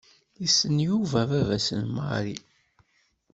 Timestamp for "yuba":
0.87-1.19